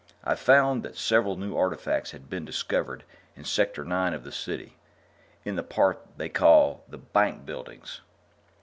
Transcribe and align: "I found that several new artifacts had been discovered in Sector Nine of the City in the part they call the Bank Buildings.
"I 0.23 0.33
found 0.33 0.81
that 0.81 0.97
several 0.97 1.37
new 1.37 1.55
artifacts 1.55 2.09
had 2.09 2.27
been 2.27 2.43
discovered 2.43 3.03
in 3.35 3.43
Sector 3.43 3.85
Nine 3.85 4.15
of 4.15 4.23
the 4.23 4.31
City 4.31 4.75
in 5.45 5.57
the 5.57 5.61
part 5.61 6.01
they 6.17 6.27
call 6.27 6.83
the 6.89 6.97
Bank 6.97 7.45
Buildings. 7.45 8.01